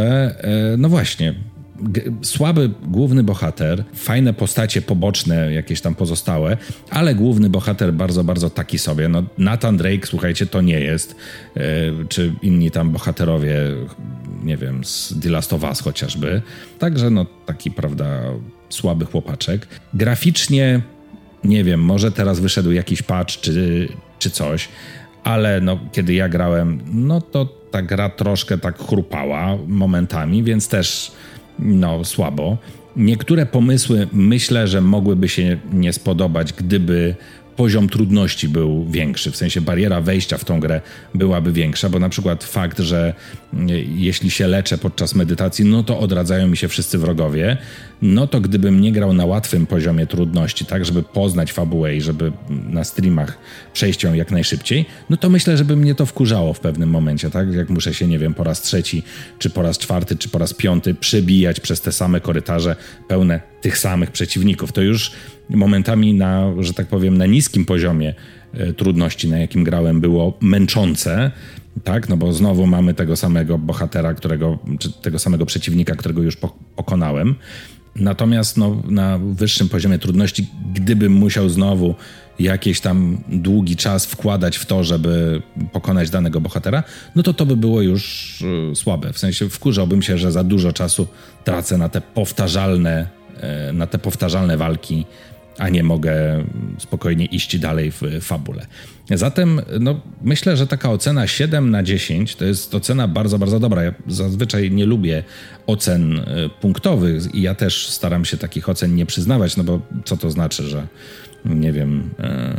e, 0.72 0.76
no 0.76 0.88
właśnie, 0.88 1.34
słaby 2.22 2.70
główny 2.82 3.22
bohater, 3.22 3.84
fajne 3.94 4.34
postacie 4.34 4.82
poboczne, 4.82 5.52
jakieś 5.52 5.80
tam 5.80 5.94
pozostałe, 5.94 6.56
ale 6.90 7.14
główny 7.14 7.50
bohater 7.50 7.92
bardzo, 7.92 8.24
bardzo 8.24 8.50
taki 8.50 8.78
sobie. 8.78 9.08
No, 9.08 9.22
Nathan 9.38 9.76
Drake, 9.76 10.06
słuchajcie, 10.06 10.46
to 10.46 10.60
nie 10.60 10.80
jest, 10.80 11.16
e, 11.56 11.60
czy 12.08 12.32
inni 12.42 12.70
tam 12.70 12.90
bohaterowie, 12.90 13.56
nie 14.42 14.56
wiem, 14.56 14.84
z 14.84 15.14
The 15.22 15.30
Last 15.30 15.52
of 15.52 15.62
Us 15.62 15.80
chociażby. 15.80 16.42
Także, 16.78 17.10
no, 17.10 17.26
taki, 17.46 17.70
prawda, 17.70 18.20
słaby 18.68 19.04
chłopaczek. 19.04 19.66
Graficznie, 19.94 20.80
nie 21.44 21.64
wiem, 21.64 21.80
może 21.80 22.12
teraz 22.12 22.40
wyszedł 22.40 22.72
jakiś 22.72 23.02
patch 23.02 23.40
czy, 23.40 23.88
czy 24.18 24.30
coś, 24.30 24.68
ale 25.24 25.60
no, 25.60 25.78
kiedy 25.92 26.14
ja 26.14 26.28
grałem, 26.28 26.80
no 26.92 27.20
to 27.20 27.60
ta 27.70 27.82
gra 27.82 28.08
troszkę 28.08 28.58
tak 28.58 28.78
chrupała 28.78 29.56
momentami, 29.66 30.42
więc 30.42 30.68
też 30.68 31.12
no 31.58 32.04
słabo. 32.04 32.58
Niektóre 32.96 33.46
pomysły 33.46 34.08
myślę, 34.12 34.68
że 34.68 34.80
mogłyby 34.80 35.28
się 35.28 35.58
nie 35.72 35.92
spodobać, 35.92 36.52
gdyby 36.52 37.14
poziom 37.60 37.88
trudności 37.88 38.48
był 38.48 38.84
większy, 38.84 39.30
w 39.30 39.36
sensie 39.36 39.60
bariera 39.60 40.00
wejścia 40.00 40.38
w 40.38 40.44
tą 40.44 40.60
grę 40.60 40.80
byłaby 41.14 41.52
większa, 41.52 41.88
bo 41.88 41.98
na 41.98 42.08
przykład 42.08 42.44
fakt, 42.44 42.78
że 42.78 43.14
mm, 43.54 43.68
jeśli 43.96 44.30
się 44.30 44.46
leczę 44.46 44.78
podczas 44.78 45.14
medytacji, 45.14 45.64
no 45.64 45.82
to 45.82 45.98
odradzają 45.98 46.48
mi 46.48 46.56
się 46.56 46.68
wszyscy 46.68 46.98
wrogowie, 46.98 47.56
no 48.02 48.26
to 48.26 48.40
gdybym 48.40 48.80
nie 48.80 48.92
grał 48.92 49.12
na 49.12 49.26
łatwym 49.26 49.66
poziomie 49.66 50.06
trudności, 50.06 50.64
tak, 50.64 50.84
żeby 50.84 51.02
poznać 51.02 51.52
fabułę 51.52 51.96
i 51.96 52.00
żeby 52.00 52.32
na 52.48 52.84
streamach 52.84 53.38
przejść 53.72 54.02
ją 54.02 54.14
jak 54.14 54.30
najszybciej, 54.30 54.86
no 55.10 55.16
to 55.16 55.30
myślę, 55.30 55.56
żeby 55.56 55.76
mnie 55.76 55.94
to 55.94 56.06
wkurzało 56.06 56.52
w 56.52 56.60
pewnym 56.60 56.90
momencie, 56.90 57.30
tak, 57.30 57.52
jak 57.52 57.70
muszę 57.70 57.94
się, 57.94 58.06
nie 58.06 58.18
wiem, 58.18 58.34
po 58.34 58.44
raz 58.44 58.62
trzeci, 58.62 59.02
czy 59.38 59.50
po 59.50 59.62
raz 59.62 59.78
czwarty, 59.78 60.16
czy 60.16 60.28
po 60.28 60.38
raz 60.38 60.54
piąty 60.54 60.94
przebijać 60.94 61.60
przez 61.60 61.80
te 61.80 61.92
same 61.92 62.20
korytarze 62.20 62.76
pełne 63.08 63.49
tych 63.60 63.78
samych 63.78 64.10
przeciwników. 64.10 64.72
To 64.72 64.82
już 64.82 65.12
momentami 65.50 66.14
na, 66.14 66.52
że 66.58 66.74
tak 66.74 66.86
powiem, 66.86 67.18
na 67.18 67.26
niskim 67.26 67.64
poziomie 67.64 68.14
e, 68.52 68.72
trudności, 68.72 69.28
na 69.28 69.38
jakim 69.38 69.64
grałem, 69.64 70.00
było 70.00 70.38
męczące, 70.40 71.30
tak? 71.84 72.08
No 72.08 72.16
bo 72.16 72.32
znowu 72.32 72.66
mamy 72.66 72.94
tego 72.94 73.16
samego 73.16 73.58
bohatera, 73.58 74.14
którego, 74.14 74.58
czy 74.78 74.92
tego 74.92 75.18
samego 75.18 75.46
przeciwnika, 75.46 75.96
którego 75.96 76.22
już 76.22 76.36
pokonałem. 76.76 77.34
Natomiast 77.96 78.56
no, 78.56 78.82
na 78.88 79.18
wyższym 79.18 79.68
poziomie 79.68 79.98
trudności, 79.98 80.46
gdybym 80.74 81.12
musiał 81.12 81.48
znowu 81.48 81.94
jakiś 82.38 82.80
tam 82.80 83.18
długi 83.28 83.76
czas 83.76 84.06
wkładać 84.06 84.56
w 84.56 84.66
to, 84.66 84.84
żeby 84.84 85.42
pokonać 85.72 86.10
danego 86.10 86.40
bohatera, 86.40 86.82
no 87.16 87.22
to 87.22 87.34
to 87.34 87.46
by 87.46 87.56
było 87.56 87.82
już 87.82 88.42
y, 88.72 88.76
słabe. 88.76 89.12
W 89.12 89.18
sensie 89.18 89.48
wkurzałbym 89.48 90.02
się, 90.02 90.18
że 90.18 90.32
za 90.32 90.44
dużo 90.44 90.72
czasu 90.72 91.06
tracę 91.44 91.78
na 91.78 91.88
te 91.88 92.00
powtarzalne, 92.00 93.08
na 93.72 93.86
te 93.86 93.98
powtarzalne 93.98 94.56
walki, 94.56 95.06
a 95.58 95.68
nie 95.68 95.82
mogę 95.82 96.44
spokojnie 96.78 97.24
iść 97.24 97.58
dalej 97.58 97.90
w 97.90 98.02
fabule. 98.20 98.66
Zatem 99.10 99.60
no, 99.80 100.00
myślę, 100.22 100.56
że 100.56 100.66
taka 100.66 100.90
ocena 100.90 101.26
7 101.26 101.70
na 101.70 101.82
10 101.82 102.36
to 102.36 102.44
jest 102.44 102.74
ocena 102.74 103.08
bardzo, 103.08 103.38
bardzo 103.38 103.60
dobra. 103.60 103.82
Ja 103.82 103.94
zazwyczaj 104.06 104.70
nie 104.70 104.86
lubię 104.86 105.22
ocen 105.66 106.18
y, 106.18 106.24
punktowych 106.60 107.34
i 107.34 107.42
ja 107.42 107.54
też 107.54 107.88
staram 107.88 108.24
się 108.24 108.36
takich 108.36 108.68
ocen 108.68 108.94
nie 108.94 109.06
przyznawać, 109.06 109.56
no 109.56 109.64
bo 109.64 109.80
co 110.04 110.16
to 110.16 110.30
znaczy, 110.30 110.62
że 110.62 110.86
nie 111.44 111.72
wiem, 111.72 112.10
e, 112.18 112.54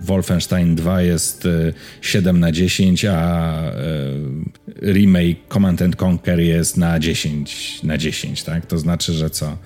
Wolfenstein 0.00 0.74
2 0.74 1.02
jest 1.02 1.48
7 2.00 2.36
e, 2.36 2.38
na 2.38 2.52
10, 2.52 3.04
a 3.04 3.62
e, 3.62 3.72
remake 4.82 5.38
Command 5.48 5.82
and 5.82 6.02
Conquer 6.02 6.40
jest 6.40 6.76
na 6.76 6.98
10 6.98 7.82
na 7.82 7.98
10, 7.98 8.42
tak? 8.42 8.66
To 8.66 8.78
znaczy, 8.78 9.12
że 9.12 9.30
co? 9.30 9.56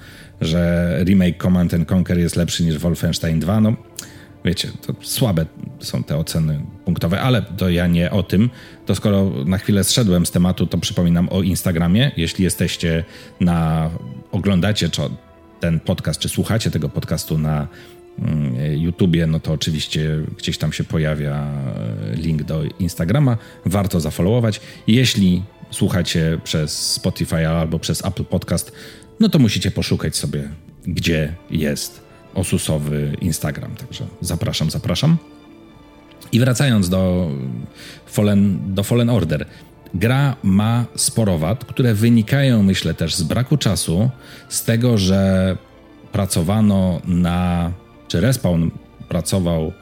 Że 0.40 0.98
remake 1.04 1.42
Command 1.42 1.74
and 1.74 1.92
Conquer 1.92 2.18
jest 2.18 2.36
lepszy 2.36 2.64
niż 2.64 2.78
Wolfenstein 2.78 3.40
2, 3.40 3.60
no 3.60 3.76
wiecie, 4.44 4.68
to 4.86 4.94
słabe 5.00 5.46
są 5.80 6.04
te 6.04 6.16
oceny 6.16 6.60
punktowe, 6.84 7.20
ale 7.20 7.42
to 7.42 7.70
ja 7.70 7.86
nie 7.86 8.10
o 8.10 8.22
tym. 8.22 8.50
To 8.86 8.94
skoro 8.94 9.30
na 9.46 9.58
chwilę 9.58 9.84
zszedłem 9.84 10.26
z 10.26 10.30
tematu, 10.30 10.66
to 10.66 10.78
przypominam 10.78 11.28
o 11.28 11.42
Instagramie. 11.42 12.10
Jeśli 12.16 12.44
jesteście 12.44 13.04
na, 13.40 13.90
oglądacie 14.32 14.88
ten 15.60 15.80
podcast, 15.80 16.20
czy 16.20 16.28
słuchacie 16.28 16.70
tego 16.70 16.88
podcastu 16.88 17.38
na 17.38 17.68
YouTubie, 18.76 19.26
no 19.26 19.40
to 19.40 19.52
oczywiście 19.52 20.18
gdzieś 20.38 20.58
tam 20.58 20.72
się 20.72 20.84
pojawia 20.84 21.34
e, 22.12 22.16
link 22.16 22.42
do 22.42 22.62
Instagrama. 22.78 23.36
Warto 23.66 24.00
zafollowować. 24.00 24.60
Jeśli 24.86 25.42
słuchacie 25.70 26.38
przez 26.44 26.92
Spotify 26.92 27.48
albo 27.48 27.78
przez 27.78 28.04
Apple 28.04 28.24
Podcast, 28.24 28.72
no 29.20 29.28
to 29.28 29.38
musicie 29.38 29.70
poszukać 29.70 30.16
sobie, 30.16 30.48
gdzie 30.86 31.34
jest 31.50 32.02
osusowy 32.34 33.16
Instagram. 33.20 33.74
Także 33.74 34.06
zapraszam, 34.20 34.70
zapraszam. 34.70 35.16
I 36.32 36.40
wracając 36.40 36.88
do 36.88 37.30
Fallen, 38.06 38.74
do 38.74 38.82
Fallen 38.82 39.10
Order. 39.10 39.46
Gra 39.94 40.36
ma 40.42 40.84
sporo 40.96 41.38
wad, 41.38 41.64
które 41.64 41.94
wynikają, 41.94 42.62
myślę, 42.62 42.94
też 42.94 43.14
z 43.14 43.22
braku 43.22 43.56
czasu, 43.56 44.10
z 44.48 44.64
tego, 44.64 44.98
że 44.98 45.56
pracowano 46.12 47.00
na 47.04 47.72
czy 48.12 48.20
Respawn 48.20 48.70
pracował 49.08 49.72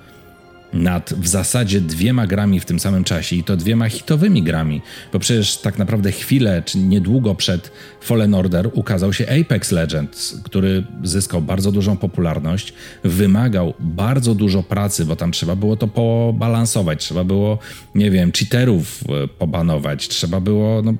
nad 0.72 1.14
w 1.14 1.28
zasadzie 1.28 1.80
dwiema 1.80 2.26
grami 2.26 2.60
w 2.60 2.64
tym 2.64 2.80
samym 2.80 3.04
czasie 3.04 3.36
i 3.36 3.44
to 3.44 3.56
dwiema 3.56 3.88
hitowymi 3.88 4.42
grami, 4.42 4.82
bo 5.12 5.18
przecież 5.18 5.56
tak 5.56 5.78
naprawdę 5.78 6.12
chwilę 6.12 6.62
czy 6.66 6.78
niedługo 6.78 7.34
przed 7.34 7.72
Fallen 8.00 8.34
Order 8.34 8.70
ukazał 8.72 9.12
się 9.12 9.26
Apex 9.28 9.72
Legends, 9.72 10.40
który 10.44 10.84
zyskał 11.02 11.42
bardzo 11.42 11.72
dużą 11.72 11.96
popularność, 11.96 12.72
wymagał 13.04 13.74
bardzo 13.80 14.34
dużo 14.34 14.62
pracy, 14.62 15.04
bo 15.04 15.16
tam 15.16 15.32
trzeba 15.32 15.56
było 15.56 15.76
to 15.76 15.88
pobalansować, 15.88 17.04
trzeba 17.04 17.24
było, 17.24 17.58
nie 17.94 18.10
wiem, 18.10 18.32
cheaterów 18.32 19.04
e, 19.08 19.28
pobanować, 19.28 20.08
trzeba 20.08 20.40
było 20.40 20.82
no, 20.82 20.94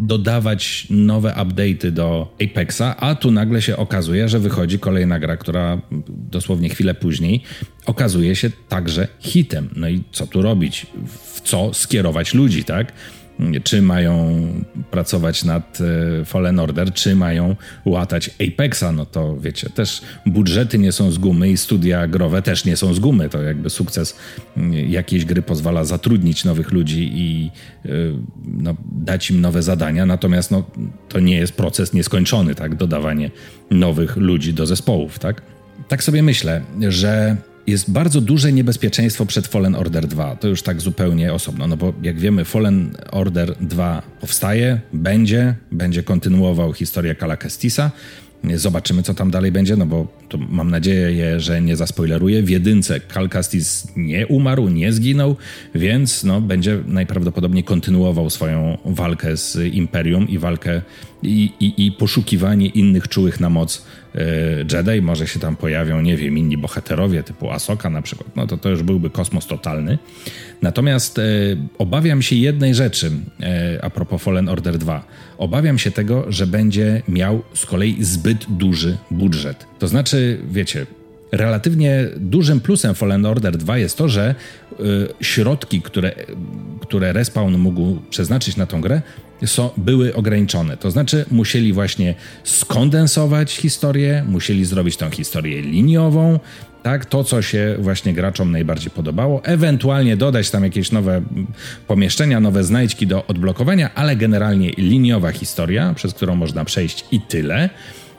dodawać 0.00 0.86
nowe 0.90 1.30
update'y 1.30 1.90
do 1.90 2.34
Apexa, 2.44 2.96
a 2.96 3.14
tu 3.14 3.30
nagle 3.30 3.62
się 3.62 3.76
okazuje, 3.76 4.28
że 4.28 4.38
wychodzi 4.38 4.78
kolejna 4.78 5.18
gra, 5.18 5.36
która 5.36 5.80
dosłownie 6.08 6.68
chwilę 6.68 6.94
później 6.94 7.42
okazuje 7.88 8.36
się 8.36 8.50
także 8.68 9.08
hitem. 9.20 9.68
No 9.76 9.88
i 9.88 10.02
co 10.12 10.26
tu 10.26 10.42
robić? 10.42 10.86
W 11.06 11.40
co 11.40 11.74
skierować 11.74 12.34
ludzi, 12.34 12.64
tak? 12.64 12.92
Czy 13.64 13.82
mają 13.82 14.42
pracować 14.90 15.44
nad 15.44 15.78
e, 16.20 16.24
Fallen 16.24 16.58
Order, 16.58 16.92
czy 16.92 17.16
mają 17.16 17.56
łatać 17.84 18.30
Apexa, 18.48 18.92
no 18.92 19.06
to 19.06 19.36
wiecie, 19.40 19.70
też 19.70 20.02
budżety 20.26 20.78
nie 20.78 20.92
są 20.92 21.10
z 21.10 21.18
gumy 21.18 21.50
i 21.50 21.56
studia 21.56 22.06
growe 22.06 22.42
też 22.42 22.64
nie 22.64 22.76
są 22.76 22.94
z 22.94 22.98
gumy. 22.98 23.28
To 23.28 23.42
jakby 23.42 23.70
sukces 23.70 24.16
mm, 24.56 24.90
jakiejś 24.90 25.24
gry 25.24 25.42
pozwala 25.42 25.84
zatrudnić 25.84 26.44
nowych 26.44 26.72
ludzi 26.72 27.10
i 27.14 27.50
e, 27.84 27.88
no, 28.44 28.74
dać 28.92 29.30
im 29.30 29.40
nowe 29.40 29.62
zadania, 29.62 30.06
natomiast 30.06 30.50
no, 30.50 30.64
to 31.08 31.20
nie 31.20 31.36
jest 31.36 31.52
proces 31.52 31.92
nieskończony, 31.92 32.54
tak? 32.54 32.74
Dodawanie 32.74 33.30
nowych 33.70 34.16
ludzi 34.16 34.54
do 34.54 34.66
zespołów, 34.66 35.18
tak? 35.18 35.42
Tak 35.88 36.04
sobie 36.04 36.22
myślę, 36.22 36.62
że 36.88 37.36
jest 37.68 37.90
bardzo 37.90 38.20
duże 38.20 38.52
niebezpieczeństwo 38.52 39.26
przed 39.26 39.46
Fallen 39.46 39.74
Order 39.74 40.06
2. 40.06 40.36
To 40.36 40.48
już 40.48 40.62
tak 40.62 40.80
zupełnie 40.80 41.32
osobno, 41.32 41.66
no 41.66 41.76
bo 41.76 41.92
jak 42.02 42.18
wiemy, 42.18 42.44
Fallen 42.44 42.96
Order 43.10 43.54
2 43.60 44.02
powstaje, 44.20 44.80
będzie, 44.92 45.54
będzie 45.72 46.02
kontynuował 46.02 46.72
historię 46.72 47.14
Kala 47.14 47.36
Kestisa. 47.36 47.90
Zobaczymy, 48.54 49.02
co 49.02 49.14
tam 49.14 49.30
dalej 49.30 49.52
będzie, 49.52 49.76
no 49.76 49.86
bo 49.86 50.06
mam 50.48 50.70
nadzieję, 50.70 51.40
że 51.40 51.60
nie 51.60 51.76
zaspoileruję. 51.76 52.42
W 52.42 52.50
jedynce 52.50 53.00
Cal 53.00 53.28
Kestis 53.28 53.88
nie 53.96 54.26
umarł, 54.26 54.68
nie 54.68 54.92
zginął, 54.92 55.36
więc 55.74 56.24
no, 56.24 56.40
będzie 56.40 56.78
najprawdopodobniej 56.86 57.64
kontynuował 57.64 58.30
swoją 58.30 58.78
walkę 58.84 59.36
z 59.36 59.56
Imperium 59.74 60.28
i 60.28 60.38
walkę 60.38 60.82
i, 61.22 61.52
i, 61.86 61.92
poszukiwanie 61.92 62.66
innych 62.66 63.08
czułych 63.08 63.40
na 63.40 63.50
moc 63.50 63.84
E, 64.14 64.76
Jedi, 64.76 65.02
może 65.02 65.26
się 65.26 65.40
tam 65.40 65.56
pojawią, 65.56 66.00
nie 66.00 66.16
wiem, 66.16 66.38
inni 66.38 66.58
bohaterowie 66.58 67.22
typu 67.22 67.50
Asoka 67.50 67.90
na 67.90 68.02
przykład, 68.02 68.36
no 68.36 68.46
to 68.46 68.56
to 68.56 68.68
już 68.68 68.82
byłby 68.82 69.10
kosmos 69.10 69.46
totalny. 69.46 69.98
Natomiast 70.62 71.18
e, 71.18 71.22
obawiam 71.78 72.22
się 72.22 72.36
jednej 72.36 72.74
rzeczy 72.74 73.10
e, 73.40 73.78
a 73.82 73.90
propos 73.90 74.22
Fallen 74.22 74.48
Order 74.48 74.78
2. 74.78 75.04
Obawiam 75.38 75.78
się 75.78 75.90
tego, 75.90 76.24
że 76.28 76.46
będzie 76.46 77.02
miał 77.08 77.42
z 77.54 77.66
kolei 77.66 78.04
zbyt 78.04 78.46
duży 78.48 78.96
budżet. 79.10 79.66
To 79.78 79.88
znaczy, 79.88 80.38
wiecie, 80.50 80.86
relatywnie 81.32 82.08
dużym 82.16 82.60
plusem 82.60 82.94
Fallen 82.94 83.26
Order 83.26 83.56
2 83.56 83.78
jest 83.78 83.98
to, 83.98 84.08
że 84.08 84.34
y, 84.72 84.74
środki, 85.20 85.82
które, 85.82 86.12
które 86.80 87.12
Respawn 87.12 87.56
mógł 87.56 87.96
przeznaczyć 88.10 88.56
na 88.56 88.66
tą 88.66 88.80
grę, 88.80 89.02
są, 89.46 89.70
były 89.76 90.14
ograniczone. 90.14 90.76
To 90.76 90.90
znaczy, 90.90 91.24
musieli 91.30 91.72
właśnie 91.72 92.14
skondensować 92.44 93.56
historię, 93.56 94.24
musieli 94.28 94.64
zrobić 94.64 94.96
tą 94.96 95.10
historię 95.10 95.62
liniową, 95.62 96.38
tak, 96.82 97.06
to 97.06 97.24
co 97.24 97.42
się 97.42 97.76
właśnie 97.78 98.14
graczom 98.14 98.52
najbardziej 98.52 98.90
podobało, 98.90 99.44
ewentualnie 99.44 100.16
dodać 100.16 100.50
tam 100.50 100.64
jakieś 100.64 100.92
nowe 100.92 101.22
pomieszczenia, 101.86 102.40
nowe 102.40 102.64
znajdźki 102.64 103.06
do 103.06 103.26
odblokowania, 103.26 103.94
ale 103.94 104.16
generalnie 104.16 104.70
liniowa 104.70 105.32
historia, 105.32 105.94
przez 105.94 106.14
którą 106.14 106.36
można 106.36 106.64
przejść 106.64 107.04
i 107.12 107.20
tyle. 107.20 107.70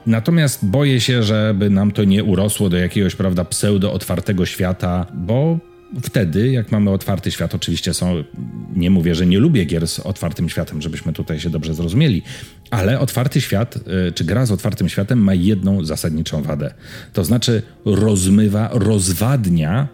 Natomiast 0.06 0.66
boję 0.66 1.02
się, 1.02 1.24
żeby 1.24 1.70
nam 1.70 1.92
to 1.92 2.04
nie 2.04 2.24
urosło 2.24 2.70
do 2.70 2.78
jakiegoś, 2.78 3.16
prawda, 3.16 3.46
pseudo-otwartego 3.46 4.46
świata, 4.46 5.06
bo 5.14 5.60
wtedy, 6.04 6.52
jak 6.52 6.72
mamy 6.72 6.92
otwarty 6.92 7.32
świat, 7.32 7.56
oczywiście 7.56 7.94
są, 7.94 8.24
nie 8.76 8.90
mówię, 8.90 9.16
że 9.16 9.26
nie 9.26 9.40
lubię 9.40 9.66
gier 9.66 9.88
z 9.88 10.00
otwartym 10.00 10.50
światem, 10.50 10.82
żebyśmy 10.82 11.14
tutaj 11.14 11.40
się 11.40 11.50
dobrze 11.50 11.74
zrozumieli, 11.74 12.22
ale 12.70 13.00
otwarty 13.00 13.42
świat, 13.42 13.76
y, 14.08 14.12
czy 14.12 14.24
gra 14.24 14.46
z 14.46 14.52
otwartym 14.52 14.90
światem 14.90 15.20
ma 15.20 15.34
jedną 15.34 15.86
zasadniczą 15.86 16.44
wadę. 16.44 16.74
To 17.14 17.24
znaczy 17.24 17.62
rozmywa, 17.86 18.70
rozwadnia 18.74 19.88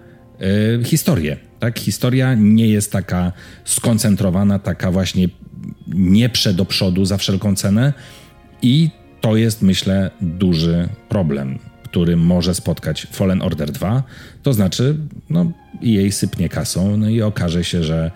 y, 0.81 0.83
historię. 0.83 1.37
Tak? 1.59 1.79
Historia 1.79 2.35
nie 2.35 2.67
jest 2.67 2.91
taka 2.91 3.31
skoncentrowana, 3.65 4.59
taka 4.59 4.91
właśnie 4.91 5.27
nie 5.87 6.29
do 6.53 6.65
przodu 6.65 7.05
za 7.05 7.17
wszelką 7.17 7.55
cenę 7.55 7.93
i 8.61 8.89
to 9.21 9.35
jest, 9.35 9.61
myślę, 9.61 10.11
duży 10.21 10.89
problem, 11.09 11.59
który 11.95 12.17
może 12.17 12.55
spotkać 12.55 13.07
Fallen 13.11 13.41
Order 13.41 13.71
2. 13.71 14.03
To 14.43 14.53
znaczy, 14.53 14.97
no, 15.29 15.51
jej 15.81 16.11
sypnie 16.11 16.49
kasą, 16.49 16.97
no 16.97 17.09
i 17.09 17.21
okaże 17.21 17.63
się, 17.63 17.83
że 17.83 18.11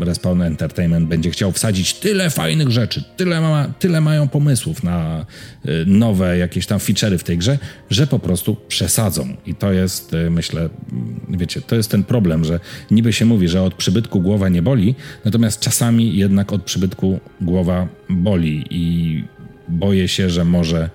Respawn 0.00 0.42
Entertainment 0.42 1.08
będzie 1.08 1.30
chciał 1.30 1.52
wsadzić 1.52 1.94
tyle 1.94 2.30
fajnych 2.30 2.70
rzeczy, 2.70 3.04
tyle, 3.16 3.40
ma, 3.40 3.66
tyle 3.78 4.00
mają 4.00 4.28
pomysłów 4.28 4.82
na 4.82 5.26
y, 5.66 5.84
nowe 5.86 6.38
jakieś 6.38 6.66
tam 6.66 6.78
feature'y 6.78 7.18
w 7.18 7.24
tej 7.24 7.38
grze, 7.38 7.58
że 7.90 8.06
po 8.06 8.18
prostu 8.18 8.56
przesadzą. 8.68 9.36
I 9.46 9.54
to 9.54 9.72
jest, 9.72 10.14
y, 10.14 10.30
myślę, 10.30 10.60
mm, 10.60 11.20
wiecie, 11.28 11.60
to 11.60 11.76
jest 11.76 11.90
ten 11.90 12.04
problem, 12.04 12.44
że 12.44 12.60
niby 12.90 13.12
się 13.12 13.24
mówi, 13.24 13.48
że 13.48 13.62
od 13.62 13.74
przybytku 13.74 14.20
głowa 14.20 14.48
nie 14.48 14.62
boli, 14.62 14.94
natomiast 15.24 15.60
czasami 15.60 16.16
jednak 16.16 16.52
od 16.52 16.62
przybytku 16.62 17.20
głowa 17.40 17.88
boli 18.10 18.64
i 18.70 19.24
boję 19.68 20.08
się, 20.08 20.30
że 20.30 20.44
może 20.44 20.90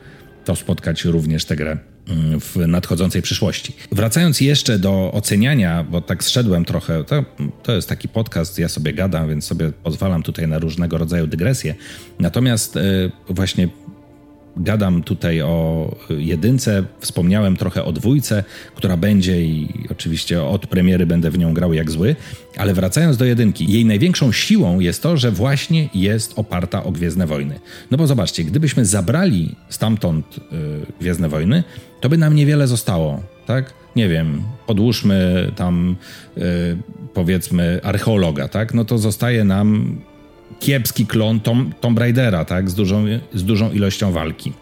to 0.46 0.56
spotkać 0.56 1.06
również 1.06 1.46
tę 1.46 1.56
grę 1.56 1.91
w 2.40 2.68
nadchodzącej 2.68 3.22
przyszłości. 3.22 3.74
Wracając 3.92 4.42
jeszcze 4.42 4.80
do 4.80 5.12
oceniania, 5.14 5.84
bo 5.84 6.02
tak 6.02 6.24
zszedłem 6.24 6.66
trochę, 6.66 7.04
to, 7.04 7.26
to 7.64 7.72
jest 7.72 7.90
taki 7.90 8.08
podcast, 8.08 8.60
ja 8.60 8.70
sobie 8.70 8.94
gadam, 8.94 9.30
więc 9.30 9.46
sobie 9.46 9.72
pozwalam 9.84 10.24
tutaj 10.24 10.48
na 10.48 10.60
różnego 10.60 10.98
rodzaju 10.98 11.28
dygresje. 11.28 11.76
Natomiast 12.20 12.76
y, 12.76 13.12
właśnie 13.30 13.70
gadam 14.58 15.04
tutaj 15.04 15.42
o 15.42 15.96
jedynce, 16.10 16.84
wspomniałem 17.00 17.58
trochę 17.58 17.84
o 17.84 17.92
dwójce, 17.92 18.44
która 18.76 18.98
będzie 18.98 19.42
i 19.42 19.70
oczywiście 19.90 20.44
od 20.44 20.68
premiery 20.68 21.06
będę 21.06 21.32
w 21.32 21.38
nią 21.38 21.54
grał 21.54 21.74
jak 21.74 21.92
zły, 21.92 22.16
ale 22.58 22.74
wracając 22.74 23.18
do 23.18 23.26
jedynki, 23.26 23.72
jej 23.72 23.86
największą 23.86 24.32
siłą 24.32 24.80
jest 24.80 25.04
to, 25.04 25.18
że 25.18 25.32
właśnie 25.32 25.90
jest 25.94 26.34
oparta 26.36 26.84
o 26.84 26.92
Gwiezdne 26.92 27.28
Wojny. 27.28 27.60
No 27.92 27.98
bo 27.98 28.08
zobaczcie, 28.08 28.44
gdybyśmy 28.44 28.86
zabrali 28.86 29.56
stamtąd 29.70 30.26
yy, 30.38 30.86
Gwiezdne 31.00 31.30
Wojny, 31.30 31.64
to 32.02 32.10
by 32.10 32.18
nam 32.18 32.36
niewiele 32.36 32.68
zostało, 32.68 33.22
tak? 33.46 33.74
Nie 33.96 34.10
wiem, 34.10 34.44
podłóżmy 34.68 35.52
tam 35.56 35.96
yy, 36.38 36.44
powiedzmy 37.14 37.80
archeologa, 37.84 38.48
tak? 38.48 38.74
No 38.74 38.86
to 38.86 38.98
zostaje 38.98 39.44
nam 39.44 40.02
kiepski 40.60 41.06
klon 41.06 41.40
Tom, 41.40 41.74
Tomb 41.82 42.00
Raidera, 42.00 42.46
tak? 42.46 42.70
Z 42.70 42.76
dużą, 42.76 43.06
z 43.34 43.44
dużą 43.44 43.72
ilością 43.72 44.12
walki. 44.12 44.54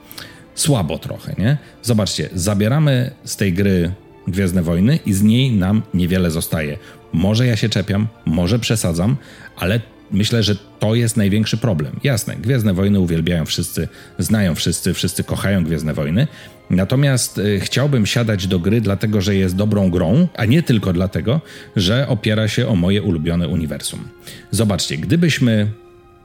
Słabo 0.55 0.97
trochę, 0.97 1.35
nie? 1.37 1.57
Zobaczcie, 1.81 2.29
zabieramy 2.33 3.11
z 3.23 3.35
tej 3.35 3.53
gry 3.53 3.91
Gwiezdne 4.27 4.61
Wojny 4.61 4.99
i 5.05 5.13
z 5.13 5.23
niej 5.23 5.51
nam 5.51 5.81
niewiele 5.93 6.31
zostaje. 6.31 6.77
Może 7.13 7.47
ja 7.47 7.55
się 7.55 7.69
czepiam, 7.69 8.07
może 8.25 8.59
przesadzam, 8.59 9.15
ale 9.57 9.79
myślę, 10.11 10.43
że 10.43 10.55
to 10.79 10.95
jest 10.95 11.17
największy 11.17 11.57
problem. 11.57 11.99
Jasne, 12.03 12.35
Gwiezdne 12.35 12.73
Wojny 12.73 12.99
uwielbiają 12.99 13.45
wszyscy, 13.45 13.87
znają 14.19 14.55
wszyscy, 14.55 14.93
wszyscy 14.93 15.23
kochają 15.23 15.63
Gwiezdne 15.63 15.93
Wojny. 15.93 16.27
Natomiast 16.69 17.37
y, 17.37 17.59
chciałbym 17.59 18.05
siadać 18.05 18.47
do 18.47 18.59
gry, 18.59 18.81
dlatego 18.81 19.21
że 19.21 19.35
jest 19.35 19.55
dobrą 19.55 19.89
grą, 19.89 20.27
a 20.35 20.45
nie 20.45 20.63
tylko 20.63 20.93
dlatego, 20.93 21.41
że 21.75 22.07
opiera 22.07 22.47
się 22.47 22.67
o 22.67 22.75
moje 22.75 23.01
ulubione 23.01 23.47
uniwersum. 23.47 24.07
Zobaczcie, 24.51 24.97
gdybyśmy 24.97 25.71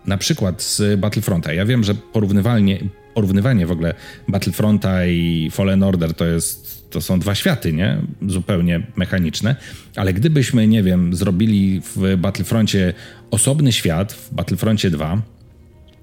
na 0.06 0.18
przykład 0.18 0.62
z 0.62 1.00
Battlefronta. 1.00 1.52
Ja 1.52 1.66
wiem, 1.66 1.84
że 1.84 1.94
porównywalnie, 1.94 2.78
porównywanie 3.14 3.66
w 3.66 3.70
ogóle 3.70 3.94
Battlefronta 4.28 5.06
i 5.06 5.48
Fallen 5.52 5.82
Order 5.82 6.14
to 6.14 6.24
jest 6.24 6.83
to 6.94 7.00
są 7.00 7.20
dwa 7.20 7.34
światy, 7.34 7.72
nie? 7.72 7.98
Zupełnie 8.28 8.86
mechaniczne, 8.96 9.56
ale 9.96 10.12
gdybyśmy, 10.12 10.66
nie 10.66 10.82
wiem, 10.82 11.14
zrobili 11.14 11.80
w 11.96 12.16
Battlefroncie 12.16 12.94
osobny 13.30 13.72
świat, 13.72 14.12
w 14.12 14.34
Battlefroncie 14.34 14.90
2, 14.90 15.22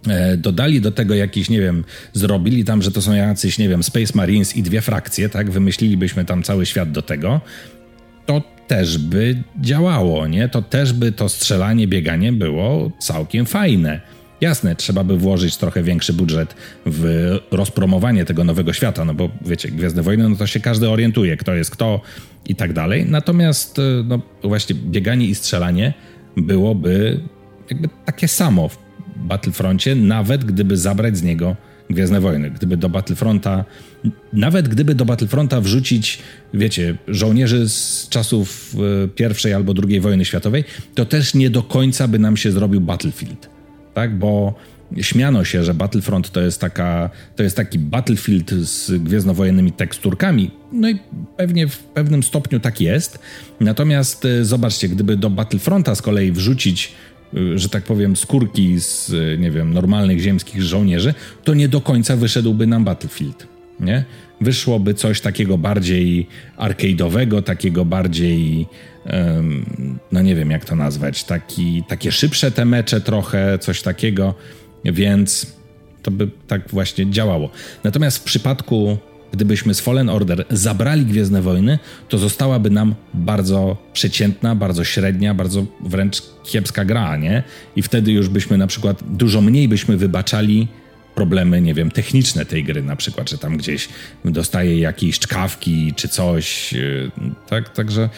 e, 0.07 0.37
dodali 0.37 0.81
do 0.81 0.91
tego 0.91 1.15
jakiś, 1.15 1.49
nie 1.49 1.61
wiem, 1.61 1.83
zrobili 2.13 2.65
tam, 2.65 2.81
że 2.81 2.91
to 2.91 3.01
są 3.01 3.13
jacyś, 3.13 3.57
nie 3.57 3.69
wiem, 3.69 3.83
Space 3.83 4.13
Marines 4.15 4.57
i 4.57 4.63
dwie 4.63 4.81
frakcje, 4.81 5.29
tak? 5.29 5.51
Wymyślilibyśmy 5.51 6.25
tam 6.25 6.43
cały 6.43 6.65
świat 6.65 6.91
do 6.91 7.01
tego, 7.01 7.41
to 8.25 8.41
też 8.67 8.97
by 8.97 9.43
działało, 9.61 10.27
nie? 10.27 10.49
To 10.49 10.61
też 10.61 10.93
by 10.93 11.11
to 11.11 11.29
strzelanie, 11.29 11.87
bieganie 11.87 12.33
było 12.33 12.91
całkiem 12.99 13.45
fajne. 13.45 14.01
Jasne, 14.41 14.75
trzeba 14.75 15.03
by 15.03 15.17
włożyć 15.17 15.57
trochę 15.57 15.83
większy 15.83 16.13
budżet 16.13 16.55
w 16.85 17.31
rozpromowanie 17.51 18.25
tego 18.25 18.43
nowego 18.43 18.73
świata, 18.73 19.05
no 19.05 19.13
bo 19.13 19.29
wiecie, 19.45 19.71
Gwiezdne 19.71 20.01
Wojny, 20.01 20.29
no 20.29 20.35
to 20.35 20.47
się 20.47 20.59
każdy 20.59 20.89
orientuje, 20.89 21.37
kto 21.37 21.55
jest 21.55 21.71
kto 21.71 22.01
i 22.45 22.55
tak 22.55 22.73
dalej. 22.73 23.05
Natomiast, 23.05 23.79
e, 23.79 23.81
no 24.05 24.21
właśnie, 24.43 24.75
bieganie 24.75 25.25
i 25.25 25.35
strzelanie 25.35 25.93
byłoby 26.37 27.19
jakby 27.69 27.89
takie 28.05 28.27
samo 28.27 28.69
w 28.69 28.77
Battlefroncie, 29.15 29.95
nawet 29.95 30.45
gdyby 30.45 30.77
zabrać 30.77 31.17
z 31.17 31.23
niego 31.23 31.55
Gwiezdne 31.89 32.21
Wojny. 32.21 32.51
Gdyby 32.51 32.77
do 32.77 32.89
Battlefronta, 32.89 33.65
nawet 34.33 34.67
gdyby 34.67 34.95
do 34.95 35.05
Battlefronta 35.05 35.61
wrzucić, 35.61 36.19
wiecie, 36.53 36.95
żołnierzy 37.07 37.69
z 37.69 38.07
czasów 38.09 38.75
e, 39.03 39.07
pierwszej 39.07 39.53
albo 39.53 39.73
drugiej 39.73 40.01
wojny 40.01 40.25
światowej, 40.25 40.63
to 40.95 41.05
też 41.05 41.33
nie 41.33 41.49
do 41.49 41.63
końca 41.63 42.07
by 42.07 42.19
nam 42.19 42.37
się 42.37 42.51
zrobił 42.51 42.81
Battlefield. 42.81 43.60
Tak, 43.93 44.17
bo 44.17 44.53
śmiano 45.01 45.43
się, 45.43 45.63
że 45.63 45.73
Battlefront 45.73 46.31
to 46.31 46.41
jest, 46.41 46.61
taka, 46.61 47.09
to 47.35 47.43
jest 47.43 47.55
taki 47.55 47.79
Battlefield 47.79 48.51
z 48.51 49.03
gwiezdnowojennymi 49.03 49.71
teksturkami. 49.71 50.51
No 50.71 50.89
i 50.89 50.99
pewnie 51.37 51.67
w 51.67 51.77
pewnym 51.77 52.23
stopniu 52.23 52.59
tak 52.59 52.81
jest. 52.81 53.19
Natomiast 53.59 54.25
e, 54.25 54.45
zobaczcie, 54.45 54.89
gdyby 54.89 55.17
do 55.17 55.29
Battlefronta 55.29 55.95
z 55.95 56.01
kolei 56.01 56.31
wrzucić 56.31 56.93
Y, 57.33 57.59
że 57.59 57.69
tak 57.69 57.83
powiem, 57.83 58.15
skórki 58.15 58.79
z, 58.79 59.09
y, 59.09 59.37
nie 59.39 59.51
wiem, 59.51 59.73
normalnych 59.73 60.19
ziemskich 60.19 60.61
żołnierzy, 60.61 61.13
to 61.43 61.53
nie 61.53 61.67
do 61.67 61.81
końca 61.81 62.15
wyszedłby 62.15 62.67
nam 62.67 62.83
Battlefield, 62.83 63.47
nie? 63.79 64.05
Wyszłoby 64.41 64.93
coś 64.93 65.21
takiego 65.21 65.57
bardziej 65.57 66.27
arcade'owego, 66.57 67.43
takiego 67.43 67.85
bardziej, 67.85 68.67
no 70.11 70.21
nie 70.21 70.35
wiem 70.35 70.51
jak 70.51 70.65
to 70.65 70.75
nazwać, 70.75 71.23
taki, 71.23 71.83
takie 71.87 72.11
szybsze 72.11 72.51
te 72.51 72.65
mecze 72.65 73.01
trochę, 73.01 73.59
coś 73.59 73.81
takiego, 73.81 74.35
więc 74.85 75.55
to 76.03 76.11
by 76.11 76.29
tak 76.47 76.69
właśnie 76.69 77.11
działało. 77.11 77.49
Natomiast 77.83 78.17
w 78.17 78.23
przypadku 78.23 78.97
gdybyśmy 79.31 79.73
z 79.73 79.79
Fallen 79.79 80.09
Order 80.09 80.45
zabrali 80.49 81.05
Gwiezdne 81.05 81.41
Wojny, 81.41 81.79
to 82.09 82.17
zostałaby 82.17 82.69
nam 82.69 82.95
bardzo 83.13 83.77
przeciętna, 83.93 84.55
bardzo 84.55 84.83
średnia, 84.83 85.33
bardzo 85.33 85.65
wręcz 85.85 86.21
kiepska 86.43 86.85
gra, 86.85 87.17
nie? 87.17 87.43
I 87.75 87.81
wtedy 87.81 88.11
już 88.11 88.29
byśmy 88.29 88.57
na 88.57 88.67
przykład 88.67 89.03
dużo 89.09 89.41
mniej 89.41 89.67
byśmy 89.67 89.97
wybaczali 89.97 90.67
problemy, 91.15 91.61
nie 91.61 91.73
wiem, 91.73 91.91
techniczne 91.91 92.45
tej 92.45 92.63
gry, 92.63 92.83
na 92.83 92.95
przykład, 92.95 93.29
że 93.29 93.37
tam 93.37 93.57
gdzieś 93.57 93.89
dostaje 94.25 94.79
jakieś 94.79 95.19
czkawki 95.19 95.93
czy 95.95 96.07
coś, 96.07 96.73
yy, 96.73 97.11
tak? 97.49 97.69
Także, 97.69 98.09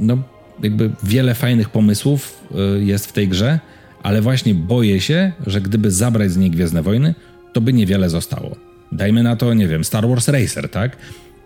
no, 0.00 0.18
jakby 0.62 0.90
wiele 1.02 1.34
fajnych 1.34 1.70
pomysłów 1.70 2.42
yy, 2.54 2.84
jest 2.84 3.06
w 3.06 3.12
tej 3.12 3.28
grze, 3.28 3.58
ale 4.02 4.22
właśnie 4.22 4.54
boję 4.54 5.00
się, 5.00 5.32
że 5.46 5.60
gdyby 5.60 5.90
zabrać 5.90 6.30
z 6.30 6.36
niej 6.36 6.50
Gwiezdne 6.50 6.82
Wojny, 6.82 7.14
to 7.52 7.60
by 7.60 7.72
niewiele 7.72 8.10
zostało. 8.10 8.56
Dajmy 8.92 9.22
na 9.22 9.36
to, 9.36 9.54
nie 9.54 9.68
wiem, 9.68 9.84
Star 9.84 10.08
Wars 10.08 10.28
Racer, 10.28 10.68
tak? 10.68 10.96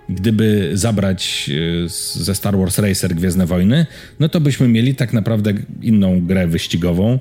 Gdyby 0.09 0.71
zabrać 0.75 1.51
e, 1.85 1.89
ze 2.19 2.35
Star 2.35 2.59
Wars 2.59 2.79
Racer 2.79 3.15
Gwiezdne 3.15 3.47
Wojny, 3.47 3.87
no 4.21 4.29
to 4.29 4.41
byśmy 4.41 4.69
mieli 4.69 4.95
tak 4.95 5.13
naprawdę 5.13 5.53
inną 5.83 6.27
grę 6.27 6.47
wyścigową, 6.47 7.19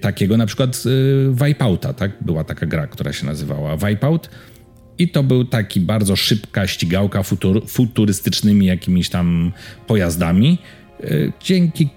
takiego 0.00 0.36
na 0.36 0.46
przykład 0.46 0.82
Wipeouta, 1.46 1.92
tak? 1.92 2.10
Była 2.20 2.44
taka 2.44 2.66
gra, 2.66 2.86
która 2.86 3.12
się 3.12 3.26
nazywała 3.26 3.76
Wipeout. 3.76 4.30
I 5.00 5.08
to 5.08 5.22
był 5.22 5.44
taki 5.44 5.80
bardzo 5.80 6.16
szybka 6.16 6.66
ścigałka 6.66 7.22
futur, 7.22 7.68
futurystycznymi 7.68 8.66
jakimiś 8.66 9.08
tam 9.08 9.52
pojazdami, 9.86 10.58
e, 11.00 11.08
dzięki 11.40 11.88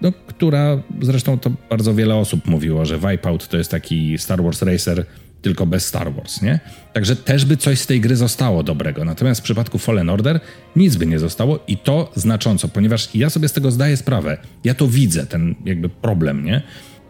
no, 0.00 0.12
która 0.26 0.82
zresztą 1.02 1.38
to 1.38 1.50
bardzo 1.70 1.94
wiele 1.94 2.14
osób 2.14 2.46
mówiło, 2.46 2.84
że 2.84 2.98
Wipeout 2.98 3.48
to 3.48 3.56
jest 3.56 3.70
taki 3.70 4.18
Star 4.18 4.42
Wars 4.42 4.62
Racer 4.62 5.04
tylko 5.42 5.66
bez 5.66 5.86
Star 5.86 6.14
Wars, 6.14 6.42
nie? 6.42 6.60
Także 6.92 7.16
też 7.16 7.44
by 7.44 7.56
coś 7.56 7.78
z 7.78 7.86
tej 7.86 8.00
gry 8.00 8.16
zostało 8.16 8.62
dobrego. 8.62 9.04
Natomiast 9.04 9.40
w 9.40 9.44
przypadku 9.44 9.78
Fallen 9.78 10.10
Order 10.10 10.40
nic 10.76 10.96
by 10.96 11.06
nie 11.06 11.18
zostało 11.18 11.58
i 11.68 11.76
to 11.76 12.12
znacząco, 12.14 12.68
ponieważ 12.68 13.14
ja 13.14 13.30
sobie 13.30 13.48
z 13.48 13.52
tego 13.52 13.70
zdaję 13.70 13.96
sprawę. 13.96 14.38
Ja 14.64 14.74
to 14.74 14.86
widzę, 14.86 15.26
ten 15.26 15.54
jakby 15.64 15.88
problem, 15.88 16.44
nie? 16.44 16.62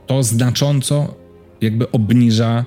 To 0.06 0.22
znacząco 0.22 1.14
jakby 1.60 1.90
obniża 1.90 2.64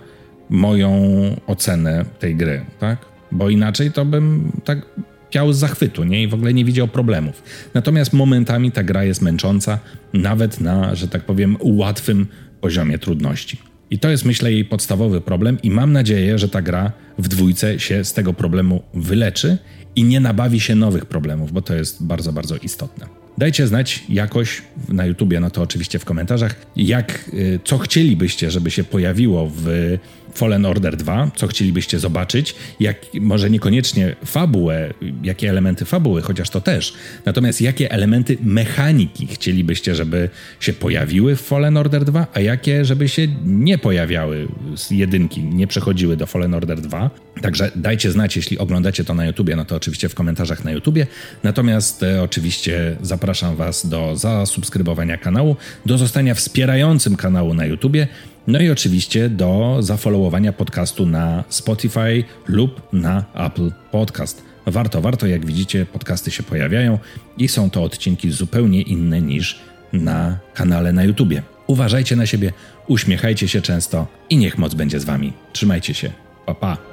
moją 0.54 1.02
ocenę 1.48 2.06
tej 2.20 2.36
gry, 2.36 2.66
tak? 2.80 3.06
Bo 3.32 3.50
inaczej 3.50 3.92
to 3.92 4.06
bym 4.06 4.52
tak 4.64 4.86
piał 5.30 5.54
z 5.54 5.58
zachwytu, 5.58 6.04
nie? 6.04 6.24
I 6.24 6.28
w 6.28 6.34
ogóle 6.34 6.54
nie 6.54 6.66
widział 6.66 6.88
problemów. 6.88 7.44
Natomiast 7.74 8.14
momentami 8.14 8.72
ta 8.72 8.84
gra 8.84 9.04
jest 9.04 9.22
męcząca, 9.22 9.80
nawet 10.14 10.62
na, 10.62 10.96
że 10.96 11.08
tak 11.08 11.24
powiem, 11.24 11.58
łatwym 11.62 12.28
poziomie 12.62 13.00
trudności. 13.00 13.58
I 13.92 14.00
to 14.00 14.10
jest, 14.10 14.26
myślę, 14.26 14.52
jej 14.52 14.66
podstawowy 14.66 15.22
problem, 15.22 15.58
i 15.64 15.72
mam 15.72 15.92
nadzieję, 15.92 16.40
że 16.40 16.50
ta 16.50 16.62
gra 16.62 16.92
w 17.18 17.28
dwójce 17.28 17.80
się 17.80 18.04
z 18.04 18.14
tego 18.14 18.34
problemu 18.34 18.84
wyleczy 18.94 19.58
i 19.96 20.04
nie 20.04 20.20
nabawi 20.20 20.60
się 20.60 20.76
nowych 20.76 21.06
problemów, 21.06 21.52
bo 21.52 21.62
to 21.62 21.76
jest 21.76 22.04
bardzo, 22.04 22.34
bardzo 22.34 22.58
istotne. 22.58 23.06
Dajcie 23.38 23.68
znać 23.68 24.04
jakoś 24.10 24.62
na 24.90 25.06
YouTubie, 25.06 25.40
no 25.40 25.50
to 25.50 25.62
oczywiście 25.62 26.00
w 26.00 26.06
komentarzach, 26.06 26.56
jak, 26.76 27.30
y, 27.34 27.60
co 27.64 27.78
chcielibyście, 27.78 28.52
żeby 28.52 28.72
się 28.72 28.84
pojawiło 28.84 29.52
w 29.56 29.98
Fallen 30.36 30.66
Order 30.66 30.98
2, 30.98 31.32
co 31.36 31.48
chcielibyście 31.48 32.00
zobaczyć, 32.00 32.56
jak 32.80 32.98
może 33.22 33.50
niekoniecznie 33.50 34.16
fabułę, 34.26 34.94
jakie 35.24 35.50
elementy 35.50 35.86
fabuły, 35.86 36.22
chociaż 36.22 36.50
to 36.50 36.62
też, 36.62 36.94
natomiast 37.26 37.62
jakie 37.62 37.92
elementy 37.92 38.38
mechaniki 38.42 39.28
chcielibyście, 39.28 39.96
żeby 39.96 40.30
się 40.60 40.74
pojawiły 40.74 41.36
w 41.36 41.42
Fallen 41.42 41.78
Order 41.78 42.06
2, 42.06 42.28
a 42.34 42.40
jakie, 42.40 42.86
żeby 42.86 43.10
się 43.10 43.28
nie 43.46 43.78
pojawiały 43.78 44.48
z 44.76 44.92
jedynki, 44.92 45.44
nie 45.44 45.68
przechodziły 45.68 46.18
do 46.18 46.26
Fallen 46.26 46.54
Order 46.54 46.82
2. 46.82 47.10
Także 47.42 47.72
dajcie 47.76 48.12
znać, 48.12 48.36
jeśli 48.36 48.58
oglądacie 48.58 49.04
to 49.04 49.14
na 49.14 49.26
YouTubie, 49.26 49.56
no 49.56 49.66
to 49.66 49.76
oczywiście 49.76 50.10
w 50.10 50.16
komentarzach 50.16 50.64
na 50.64 50.72
YouTubie. 50.72 51.08
Natomiast 51.44 52.04
e, 52.04 52.24
oczywiście 52.24 52.98
zapraszam 53.02 53.56
Was 53.56 53.88
do 53.88 54.16
zasubskrybowania 54.16 55.18
kanału, 55.18 55.56
do 55.86 55.98
zostania 55.98 56.36
wspierającym 56.36 57.16
kanału 57.16 57.54
na 57.54 57.66
YouTubie. 57.66 58.08
No 58.48 58.60
i 58.60 58.70
oczywiście 58.70 59.30
do 59.30 59.78
zafollowowania 59.80 60.54
podcastu 60.54 61.06
na 61.06 61.44
Spotify 61.50 62.24
lub 62.48 62.94
na 62.94 63.26
Apple 63.34 63.72
Podcast. 63.92 64.44
Warto, 64.66 65.02
warto, 65.02 65.28
jak 65.28 65.46
widzicie, 65.46 65.86
podcasty 65.86 66.32
się 66.32 66.44
pojawiają 66.44 67.00
i 67.38 67.48
są 67.48 67.70
to 67.70 67.84
odcinki 67.84 68.32
zupełnie 68.32 68.82
inne 68.82 69.22
niż 69.22 69.60
na 69.94 70.38
kanale 70.54 70.94
na 70.94 71.04
YouTubie. 71.04 71.44
Uważajcie 71.68 72.16
na 72.16 72.26
siebie, 72.26 72.54
uśmiechajcie 72.88 73.48
się 73.48 73.62
często 73.62 74.08
i 74.30 74.38
niech 74.38 74.58
moc 74.58 74.74
będzie 74.74 75.00
z 75.00 75.06
wami. 75.06 75.34
Trzymajcie 75.54 75.94
się. 75.94 76.12
Pa 76.46 76.54
pa. 76.56 76.93